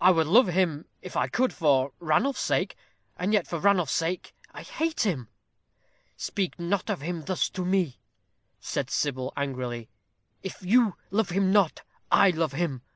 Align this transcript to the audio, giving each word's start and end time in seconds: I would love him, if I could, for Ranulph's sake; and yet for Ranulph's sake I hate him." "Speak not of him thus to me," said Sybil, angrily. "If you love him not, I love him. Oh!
I 0.00 0.12
would 0.12 0.28
love 0.28 0.46
him, 0.46 0.84
if 1.02 1.16
I 1.16 1.26
could, 1.26 1.52
for 1.52 1.90
Ranulph's 1.98 2.38
sake; 2.40 2.76
and 3.16 3.32
yet 3.32 3.48
for 3.48 3.58
Ranulph's 3.58 3.92
sake 3.92 4.32
I 4.52 4.62
hate 4.62 5.00
him." 5.00 5.26
"Speak 6.16 6.60
not 6.60 6.88
of 6.88 7.00
him 7.00 7.24
thus 7.24 7.48
to 7.50 7.64
me," 7.64 7.98
said 8.60 8.88
Sybil, 8.88 9.32
angrily. 9.36 9.88
"If 10.44 10.62
you 10.62 10.94
love 11.10 11.30
him 11.30 11.50
not, 11.52 11.82
I 12.08 12.30
love 12.30 12.52
him. 12.52 12.82
Oh! 12.84 12.88